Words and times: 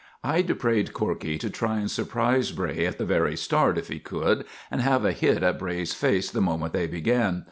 I'd 0.23 0.57
prayed 0.57 0.93
Corkey 0.93 1.37
to 1.37 1.49
try 1.51 1.77
and 1.77 1.91
surprise 1.91 2.51
Bray 2.51 2.87
at 2.87 2.97
the 2.97 3.05
very 3.05 3.37
start 3.37 3.77
if 3.77 3.89
he 3.89 3.99
could, 3.99 4.45
and 4.71 4.81
have 4.81 5.05
a 5.05 5.11
hit 5.11 5.43
at 5.43 5.59
Bray's 5.59 5.93
face 5.93 6.31
the 6.31 6.41
moment 6.41 6.73
they 6.73 6.87
began. 6.87 7.39